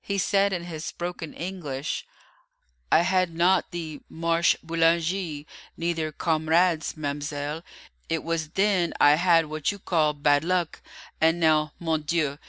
He 0.00 0.18
said, 0.18 0.52
in 0.52 0.66
his 0.66 0.92
broken 0.92 1.32
English, 1.34 2.06
'I 2.92 3.00
had 3.00 3.34
not 3.34 3.72
the 3.72 4.02
"Marche 4.08 4.54
Boulanger," 4.62 5.46
neither 5.76 6.12
"Comrades," 6.12 6.94
ma'mselle; 6.96 7.64
it 8.08 8.22
was 8.22 8.50
then 8.50 8.94
I 9.00 9.14
had 9.16 9.46
what 9.46 9.72
you 9.72 9.80
call 9.80 10.12
bad 10.12 10.44
luck, 10.44 10.80
and 11.20 11.40
now, 11.40 11.72
_mon 11.82 12.06
Dieu! 12.06 12.38